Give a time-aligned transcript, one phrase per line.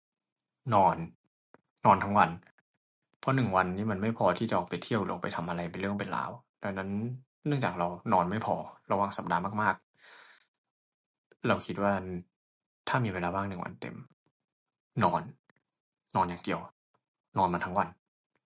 [0.73, 0.97] นอน
[1.85, 2.29] นอนทั้งวัน
[3.19, 6.31] เพราะหนึ่งวันนี้ไม่พอที่จะออกไปเที่ยวหรือจะออกไปทำอะไรที่เป็นเรื่องเป็นราว
[6.63, 6.89] ดังนั้น
[7.47, 8.55] เนื่องจากเราเรานอนไม่พอ
[8.91, 9.75] ระหว่างสัปดาห์มากมาก
[11.47, 11.91] เราคิดว่า
[12.87, 13.95] ถ้ามีเวลาว่างหนึ่งวันเต็ม
[15.03, 15.21] นอน
[16.15, 16.59] นอนอย่างเดียว
[17.37, 17.87] นอนมันทั้งวัน